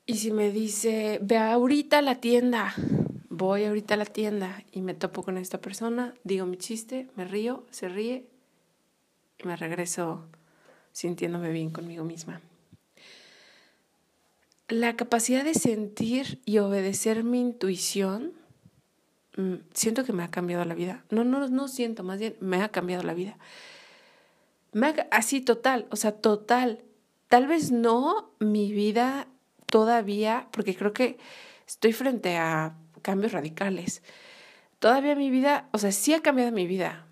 Y 0.05 0.15
si 0.15 0.31
me 0.31 0.51
dice, 0.51 1.19
ve 1.21 1.37
ahorita 1.37 1.99
a 1.99 2.01
la 2.01 2.15
tienda, 2.15 2.73
voy 3.29 3.65
ahorita 3.65 3.93
a 3.93 3.97
la 3.97 4.05
tienda 4.05 4.63
y 4.71 4.81
me 4.81 4.93
topo 4.93 5.23
con 5.23 5.37
esta 5.37 5.61
persona, 5.61 6.13
digo 6.23 6.45
mi 6.45 6.57
chiste, 6.57 7.07
me 7.15 7.25
río, 7.25 7.65
se 7.71 7.87
ríe 7.87 8.27
y 9.37 9.47
me 9.47 9.55
regreso 9.55 10.25
sintiéndome 10.91 11.51
bien 11.51 11.69
conmigo 11.69 12.03
misma 12.03 12.41
la 14.71 14.95
capacidad 14.95 15.43
de 15.43 15.53
sentir 15.53 16.39
y 16.45 16.57
obedecer 16.59 17.23
mi 17.23 17.41
intuición, 17.41 18.31
mm, 19.35 19.55
siento 19.73 20.05
que 20.05 20.13
me 20.13 20.23
ha 20.23 20.31
cambiado 20.31 20.63
la 20.65 20.73
vida. 20.73 21.03
No, 21.09 21.23
no, 21.23 21.47
no 21.49 21.67
siento, 21.67 22.03
más 22.03 22.19
bien 22.19 22.35
me 22.39 22.63
ha 22.63 22.69
cambiado 22.69 23.03
la 23.03 23.13
vida. 23.13 23.37
Así 25.11 25.41
total, 25.41 25.87
o 25.91 25.95
sea, 25.95 26.13
total. 26.13 26.83
Tal 27.27 27.47
vez 27.47 27.71
no 27.71 28.31
mi 28.39 28.71
vida 28.71 29.27
todavía, 29.65 30.47
porque 30.51 30.75
creo 30.75 30.93
que 30.93 31.17
estoy 31.67 31.93
frente 31.93 32.37
a 32.37 32.75
cambios 33.01 33.31
radicales. 33.31 34.03
Todavía 34.79 35.15
mi 35.15 35.29
vida, 35.29 35.69
o 35.71 35.77
sea, 35.77 35.91
sí 35.91 36.13
ha 36.13 36.21
cambiado 36.21 36.51
mi 36.51 36.67
vida 36.67 37.05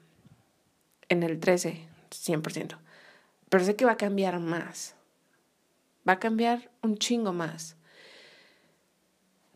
en 1.09 1.23
el 1.23 1.39
13, 1.39 1.87
100%, 2.11 2.77
pero 3.49 3.63
sé 3.63 3.75
que 3.75 3.85
va 3.85 3.93
a 3.93 3.97
cambiar 3.97 4.39
más 4.39 4.95
Va 6.09 6.13
a 6.13 6.19
cambiar 6.19 6.71
un 6.81 6.97
chingo 6.97 7.33
más. 7.33 7.75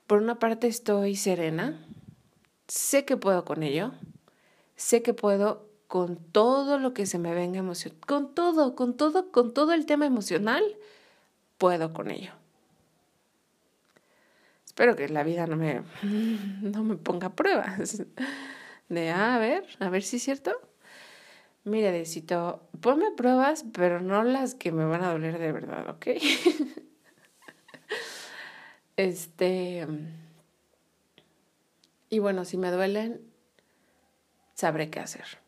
Por 0.05 0.21
una 0.21 0.37
parte 0.37 0.67
estoy 0.67 1.15
serena, 1.15 1.83
sé 2.67 3.05
que 3.05 3.17
puedo 3.17 3.43
con 3.45 3.63
ello, 3.63 3.93
sé 4.75 5.01
que 5.01 5.15
puedo 5.15 5.67
con 5.93 6.17
todo 6.17 6.79
lo 6.79 6.95
que 6.95 7.05
se 7.05 7.19
me 7.19 7.35
venga 7.35 7.59
emocional, 7.59 7.99
con 8.07 8.33
todo, 8.33 8.73
con 8.73 8.97
todo, 8.97 9.31
con 9.31 9.53
todo 9.53 9.73
el 9.73 9.85
tema 9.85 10.07
emocional, 10.07 10.63
puedo 11.59 11.93
con 11.93 12.09
ello. 12.09 12.31
Espero 14.65 14.95
que 14.95 15.07
la 15.07 15.21
vida 15.21 15.45
no 15.45 15.55
me, 15.55 15.83
no 16.63 16.83
me 16.83 16.95
ponga 16.95 17.35
pruebas. 17.35 18.03
De, 18.89 19.11
ah, 19.11 19.35
a 19.35 19.37
ver, 19.37 19.67
a 19.77 19.89
ver 19.89 20.01
si 20.01 20.15
es 20.15 20.23
cierto. 20.23 20.59
Mire, 21.63 21.91
Decito, 21.91 22.67
ponme 22.81 23.11
pruebas, 23.11 23.63
pero 23.71 24.01
no 24.01 24.23
las 24.23 24.55
que 24.55 24.71
me 24.71 24.85
van 24.85 25.03
a 25.03 25.11
doler 25.11 25.37
de 25.37 25.51
verdad, 25.51 25.91
¿ok? 25.91 26.07
este. 28.97 29.87
Y 32.09 32.17
bueno, 32.17 32.45
si 32.45 32.57
me 32.57 32.71
duelen, 32.71 33.21
sabré 34.55 34.89
qué 34.89 34.99
hacer. 34.99 35.42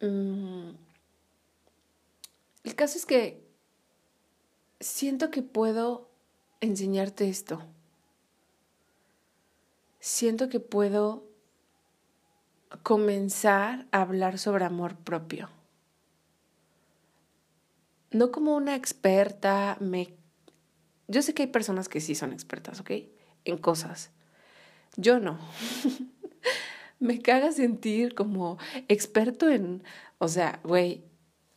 Mm, 0.00 0.70
el 2.64 2.74
caso 2.74 2.98
es 2.98 3.06
que 3.06 3.42
siento 4.80 5.30
que 5.30 5.42
puedo 5.42 6.08
enseñarte 6.60 7.28
esto. 7.28 7.62
Siento 10.00 10.48
que 10.48 10.60
puedo 10.60 11.24
comenzar 12.82 13.86
a 13.90 14.02
hablar 14.02 14.38
sobre 14.38 14.64
amor 14.64 14.96
propio. 14.96 15.48
No 18.10 18.30
como 18.30 18.56
una 18.56 18.74
experta, 18.74 19.76
me... 19.80 20.14
Yo 21.08 21.22
sé 21.22 21.34
que 21.34 21.42
hay 21.42 21.48
personas 21.48 21.88
que 21.88 22.00
sí 22.00 22.14
son 22.14 22.32
expertas, 22.32 22.80
¿ok? 22.80 22.90
En 23.44 23.58
cosas. 23.58 24.10
Yo 24.96 25.18
no. 25.18 25.38
me 27.00 27.20
caga 27.20 27.52
sentir 27.52 28.14
como 28.14 28.58
experto 28.88 29.48
en, 29.48 29.82
o 30.18 30.28
sea, 30.28 30.60
güey, 30.64 31.04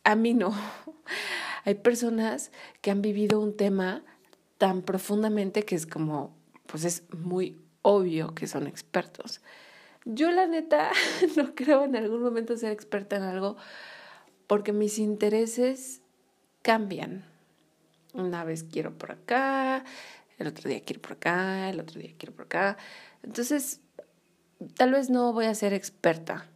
a 0.04 0.14
mí 0.14 0.34
no. 0.34 0.54
Hay 1.64 1.74
personas 1.74 2.50
que 2.80 2.90
han 2.90 3.02
vivido 3.02 3.40
un 3.40 3.56
tema 3.56 4.04
tan 4.58 4.82
profundamente 4.82 5.64
que 5.64 5.74
es 5.74 5.86
como, 5.86 6.36
pues 6.66 6.84
es 6.84 7.04
muy 7.12 7.60
obvio 7.82 8.34
que 8.34 8.46
son 8.46 8.66
expertos. 8.66 9.40
Yo 10.04 10.30
la 10.30 10.46
neta 10.46 10.90
no 11.36 11.54
creo 11.54 11.84
en 11.84 11.96
algún 11.96 12.22
momento 12.22 12.56
ser 12.56 12.72
experta 12.72 13.16
en 13.16 13.22
algo 13.22 13.56
porque 14.46 14.72
mis 14.72 14.98
intereses 14.98 16.02
cambian. 16.62 17.24
Una 18.14 18.44
vez 18.44 18.64
quiero 18.64 18.96
por 18.98 19.12
acá, 19.12 19.84
el 20.38 20.46
otro 20.46 20.68
día 20.68 20.82
quiero 20.82 21.00
por 21.00 21.12
acá, 21.12 21.70
el 21.70 21.80
otro 21.80 22.00
día 22.00 22.12
quiero 22.18 22.34
por 22.34 22.44
acá. 22.44 22.76
Entonces, 23.22 23.80
tal 24.74 24.92
vez 24.92 25.10
no 25.10 25.32
voy 25.32 25.46
a 25.46 25.54
ser 25.54 25.72
experta, 25.72 26.46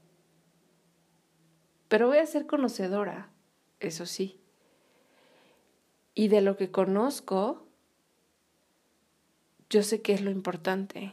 pero 1.88 2.08
voy 2.08 2.18
a 2.18 2.26
ser 2.26 2.46
conocedora, 2.46 3.30
eso 3.80 4.06
sí. 4.06 4.40
Y 6.14 6.28
de 6.28 6.40
lo 6.40 6.56
que 6.56 6.70
conozco, 6.70 7.66
yo 9.68 9.82
sé 9.82 10.02
qué 10.02 10.14
es 10.14 10.22
lo 10.22 10.30
importante. 10.30 11.12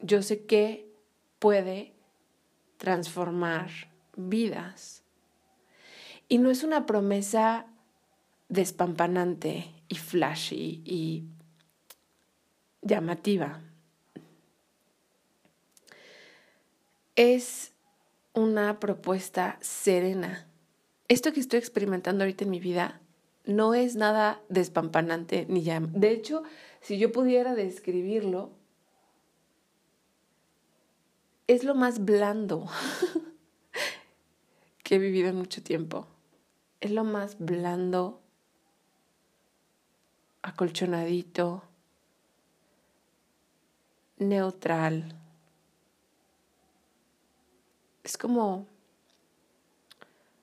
Yo 0.00 0.22
sé 0.22 0.44
qué 0.46 0.92
puede 1.38 1.92
transformar 2.76 3.70
vidas. 4.16 5.02
Y 6.28 6.38
no 6.38 6.50
es 6.50 6.64
una 6.64 6.86
promesa 6.86 7.66
despampanante 8.48 9.72
y 9.88 9.96
flashy 9.96 10.82
y 10.84 11.24
llamativa. 12.80 13.60
Es 17.14 17.72
una 18.32 18.80
propuesta 18.80 19.58
serena. 19.60 20.48
Esto 21.08 21.32
que 21.32 21.40
estoy 21.40 21.58
experimentando 21.58 22.24
ahorita 22.24 22.44
en 22.44 22.50
mi 22.50 22.58
vida 22.58 23.02
no 23.44 23.74
es 23.74 23.96
nada 23.96 24.40
despampanante 24.48 25.44
ni 25.48 25.62
llama. 25.62 25.88
De 25.92 26.10
hecho, 26.10 26.42
si 26.80 26.98
yo 26.98 27.12
pudiera 27.12 27.54
describirlo, 27.54 28.52
es 31.46 31.64
lo 31.64 31.74
más 31.74 32.04
blando 32.04 32.66
que 34.82 34.94
he 34.94 34.98
vivido 34.98 35.28
en 35.28 35.36
mucho 35.36 35.62
tiempo. 35.62 36.06
Es 36.80 36.92
lo 36.92 37.04
más 37.04 37.36
blando, 37.38 38.22
acolchonadito, 40.40 41.62
neutral. 44.16 45.21
Es 48.12 48.18
como 48.18 48.66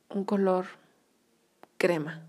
un 0.10 0.24
color 0.24 0.66
crema. 1.78 2.28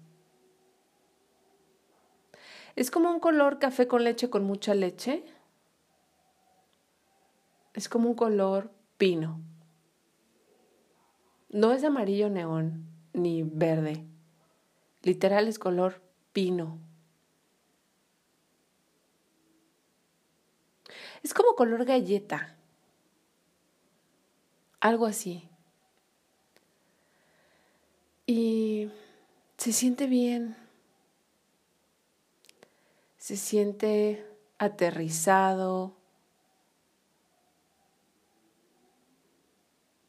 Es 2.76 2.90
como 2.90 3.10
un 3.10 3.20
color 3.20 3.58
café 3.58 3.88
con 3.88 4.04
leche 4.04 4.28
con 4.28 4.44
mucha 4.44 4.74
leche 4.74 5.24
es 7.72 7.88
como 7.88 8.10
un 8.10 8.16
color 8.16 8.70
pino. 8.98 9.40
No 11.48 11.72
es 11.72 11.84
amarillo 11.84 12.28
neón 12.28 12.84
ni 13.14 13.42
verde. 13.42 14.04
Literal 15.00 15.48
es 15.48 15.58
color 15.58 16.02
pino. 16.34 16.78
Es 21.22 21.32
como 21.32 21.54
color 21.54 21.86
galleta. 21.86 22.59
Algo 24.80 25.06
así. 25.06 25.46
Y 28.26 28.90
se 29.58 29.72
siente 29.72 30.06
bien. 30.06 30.56
Se 33.18 33.36
siente 33.36 34.26
aterrizado, 34.58 35.94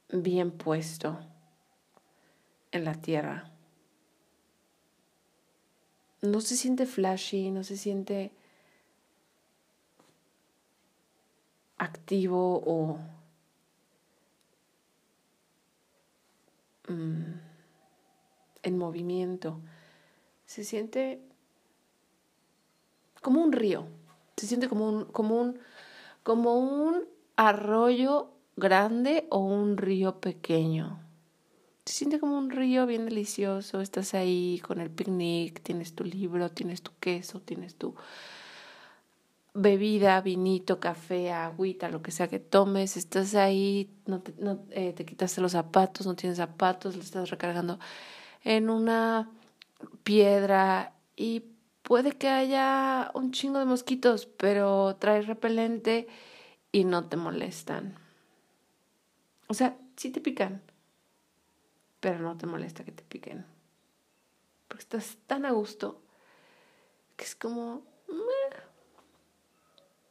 bien 0.09 0.51
puesto 0.51 1.19
en 2.71 2.85
la 2.85 2.95
tierra. 2.95 3.51
No 6.21 6.39
se 6.41 6.55
siente 6.55 6.85
flashy, 6.85 7.51
no 7.51 7.63
se 7.63 7.77
siente 7.77 8.31
activo 11.77 12.61
o 12.65 12.99
mm, 16.91 17.39
en 18.63 18.77
movimiento. 18.77 19.59
Se 20.45 20.63
siente 20.63 21.21
como 23.21 23.41
un 23.41 23.51
río, 23.51 23.87
se 24.37 24.47
siente 24.47 24.67
como 24.67 24.89
un, 24.89 25.05
como 25.05 25.39
un, 25.39 25.59
como 26.23 26.57
un 26.57 27.05
arroyo 27.35 28.31
grande 28.55 29.27
o 29.29 29.39
un 29.39 29.77
río 29.77 30.19
pequeño. 30.19 30.99
Se 31.85 31.93
siente 31.93 32.19
como 32.19 32.37
un 32.37 32.49
río 32.49 32.85
bien 32.85 33.05
delicioso, 33.05 33.81
estás 33.81 34.13
ahí 34.13 34.61
con 34.65 34.79
el 34.79 34.91
picnic, 34.91 35.61
tienes 35.63 35.95
tu 35.95 36.03
libro, 36.03 36.49
tienes 36.49 36.81
tu 36.81 36.91
queso, 36.99 37.41
tienes 37.41 37.75
tu 37.75 37.95
bebida, 39.53 40.21
vinito, 40.21 40.79
café, 40.79 41.31
agüita, 41.31 41.89
lo 41.89 42.01
que 42.01 42.11
sea 42.11 42.27
que 42.27 42.39
tomes, 42.39 42.95
estás 42.97 43.35
ahí, 43.35 43.89
no 44.05 44.21
eh, 44.69 44.93
te 44.93 45.05
quitaste 45.05 45.41
los 45.41 45.51
zapatos, 45.51 46.07
no 46.07 46.15
tienes 46.15 46.37
zapatos, 46.37 46.95
lo 46.95 47.01
estás 47.01 47.29
recargando 47.29 47.79
en 48.43 48.69
una 48.69 49.29
piedra 50.03 50.93
y 51.15 51.43
puede 51.83 52.13
que 52.13 52.29
haya 52.29 53.11
un 53.13 53.31
chingo 53.31 53.59
de 53.59 53.65
mosquitos, 53.65 54.25
pero 54.25 54.95
traes 54.97 55.27
repelente 55.27 56.07
y 56.71 56.85
no 56.85 57.05
te 57.07 57.17
molestan. 57.17 57.95
O 59.47 59.53
sea, 59.53 59.77
sí 59.97 60.11
te 60.11 60.21
pican, 60.21 60.61
pero 61.99 62.19
no 62.19 62.37
te 62.37 62.47
molesta 62.47 62.85
que 62.85 62.93
te 62.93 63.03
piquen. 63.03 63.45
Porque 64.69 64.83
estás 64.83 65.17
tan 65.27 65.45
a 65.45 65.51
gusto 65.51 66.01
que 67.17 67.25
es 67.25 67.35
como, 67.35 67.83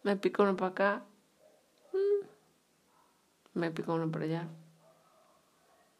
me 0.02 0.16
pico 0.16 0.42
uno 0.42 0.56
para 0.56 0.70
acá, 0.70 1.04
mm, 1.92 3.58
me 3.58 3.70
pico 3.70 3.94
uno 3.94 4.10
para 4.10 4.24
allá. 4.24 4.42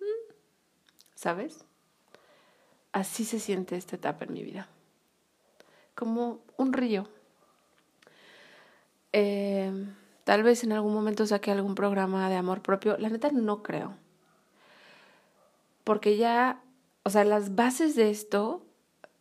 Mm, 0.01 0.33
¿Sabes? 1.15 1.65
Así 2.93 3.25
se 3.25 3.39
siente 3.39 3.77
esta 3.77 3.97
etapa 3.97 4.25
en 4.25 4.33
mi 4.33 4.43
vida. 4.43 4.69
Como 5.95 6.41
un 6.57 6.73
río. 6.73 7.09
Eh, 9.13 9.73
Tal 10.31 10.45
vez 10.45 10.63
en 10.63 10.71
algún 10.71 10.95
momento 10.95 11.27
saque 11.27 11.51
algún 11.51 11.75
programa 11.75 12.29
de 12.29 12.37
amor 12.37 12.63
propio. 12.63 12.97
La 12.99 13.09
neta 13.09 13.31
no 13.33 13.65
creo. 13.65 13.97
Porque 15.83 16.17
ya, 16.17 16.63
o 17.03 17.11
sea, 17.11 17.25
las 17.25 17.57
bases 17.57 17.97
de 17.97 18.11
esto 18.11 18.65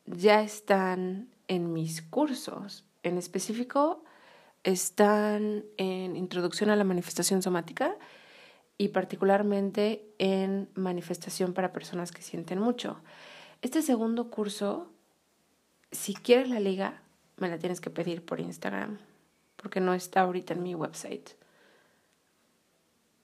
ya 0.06 0.44
están 0.44 1.28
en 1.48 1.74
mis 1.74 2.04
cursos. 2.04 2.86
En 3.02 3.18
específico, 3.18 4.04
están 4.64 5.66
en 5.78 6.16
Introducción 6.16 6.70
a 6.70 6.76
la 6.76 6.84
Manifestación 6.84 7.42
Somática 7.42 7.96
y 8.78 8.90
particularmente 8.90 10.14
en 10.20 10.70
Manifestación 10.76 11.54
para 11.54 11.74
Personas 11.74 12.12
que 12.12 12.22
Sienten 12.22 12.60
Mucho. 12.60 13.02
Este 13.62 13.82
segundo 13.82 14.30
curso, 14.30 14.92
si 15.92 16.14
quieres 16.14 16.50
la 16.50 16.60
liga, 16.60 17.02
me 17.38 17.50
la 17.50 17.58
tienes 17.58 17.82
que 17.82 17.90
pedir 17.90 18.24
por 18.24 18.40
Instagram, 18.40 19.00
porque 19.56 19.82
no 19.82 19.94
está 19.94 20.22
ahorita 20.22 20.54
en 20.54 20.64
mi 20.64 20.76
website. 20.76 21.32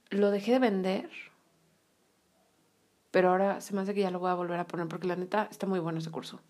Lo 0.10 0.32
dejé 0.32 0.54
de 0.54 0.60
vender, 0.60 1.10
pero 3.12 3.30
ahora 3.30 3.62
se 3.62 3.74
me 3.74 3.82
hace 3.82 3.94
que 3.94 4.02
ya 4.02 4.12
lo 4.12 4.20
voy 4.20 4.30
a 4.30 4.36
volver 4.36 4.60
a 4.60 4.68
poner, 4.68 4.88
porque 4.88 5.08
la 5.08 5.16
neta 5.16 5.48
está 5.50 5.68
muy 5.68 5.80
bueno 5.80 6.00
ese 6.00 6.12
curso. 6.12 6.42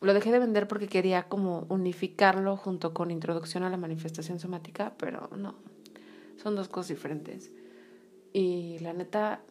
Lo 0.00 0.14
dejé 0.14 0.32
de 0.32 0.38
vender 0.38 0.66
porque 0.66 0.88
quería 0.88 1.24
como 1.24 1.66
unificarlo 1.68 2.56
junto 2.56 2.94
con 2.94 3.10
introducción 3.10 3.64
a 3.64 3.70
la 3.70 3.76
manifestación 3.76 4.40
somática, 4.40 4.94
pero 4.96 5.28
no, 5.36 5.56
son 6.42 6.56
dos 6.56 6.68
cosas 6.68 6.88
diferentes. 6.88 7.52
Y 8.32 8.78
la 8.80 8.94
neta, 8.94 9.42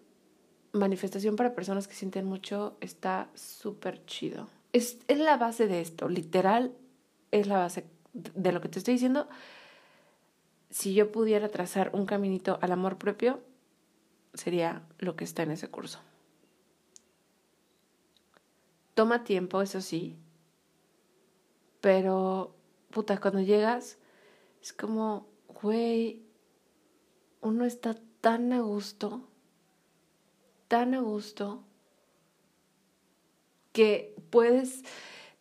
manifestación 0.71 1.35
para 1.35 1.53
personas 1.53 1.88
que 1.88 1.93
sienten 1.93 2.25
mucho 2.25 2.77
está 2.81 3.29
súper 3.35 4.03
chido. 4.05 4.47
Es, 4.73 4.97
es 5.07 5.19
la 5.19 5.38
base 5.38 5.67
de 5.67 5.81
esto, 5.81 6.09
literal, 6.09 6.73
es 7.31 7.47
la 7.47 7.57
base 7.57 7.85
de 8.13 8.51
lo 8.51 8.62
que 8.62 8.69
te 8.69 8.79
estoy 8.79 8.95
diciendo. 8.95 9.27
Si 10.71 10.93
yo 10.93 11.12
pudiera 11.12 11.49
trazar 11.49 11.91
un 11.93 12.05
caminito 12.05 12.57
al 12.62 12.71
amor 12.71 12.97
propio, 12.97 13.39
sería 14.33 14.83
lo 14.97 15.15
que 15.15 15.23
está 15.23 15.43
en 15.43 15.51
ese 15.51 15.67
curso. 15.67 15.99
Toma 18.93 19.23
tiempo, 19.23 19.62
eso 19.62 19.81
sí, 19.81 20.17
pero, 21.81 22.55
puta, 22.89 23.19
cuando 23.19 23.41
llegas, 23.41 23.97
es 24.61 24.73
como, 24.73 25.27
güey, 25.61 26.21
uno 27.41 27.65
está 27.65 27.95
tan 28.21 28.51
a 28.53 28.61
gusto, 28.61 29.27
tan 30.67 30.93
a 30.93 30.99
gusto, 30.99 31.63
que 33.71 34.15
puedes 34.29 34.83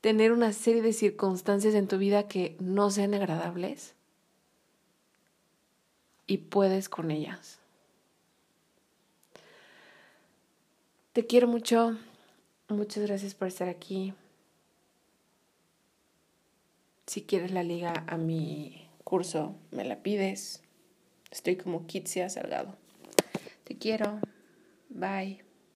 tener 0.01 0.33
una 0.33 0.53
serie 0.53 0.83
de 0.83 0.92
circunstancias 0.92 1.74
en 1.74 1.88
tu 1.88 1.98
vida 1.98 2.29
que 2.29 2.57
no 2.61 2.90
sean 2.90 3.14
agradables 3.14 3.94
y 6.27 6.38
puedes 6.38 6.88
con 6.88 7.11
ellas. 7.11 7.59
Te 11.12 11.27
quiero 11.27 11.48
mucho. 11.48 11.96
Muchas 12.68 13.05
gracias 13.05 13.35
por 13.35 13.48
estar 13.48 13.68
aquí. 13.68 14.14
Si 17.09 17.23
quieres 17.23 17.53
la 17.53 17.62
liga 17.62 18.05
a 18.07 18.18
mi 18.18 18.87
curso, 19.03 19.55
me 19.71 19.83
la 19.83 20.03
pides. 20.03 20.62
Estoy 21.31 21.57
como 21.57 21.87
Kitsia 21.87 22.29
Salgado. 22.29 22.77
Te 23.64 23.79
quiero. 23.79 24.21
Bye. 24.90 25.48